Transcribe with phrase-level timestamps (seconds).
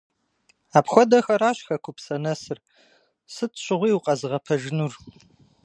[0.77, 2.59] Апхуэдэхэращ хэкупсэ нэсыр,
[3.33, 4.93] сыт щыгъуи укъэзыгъэпэжынур.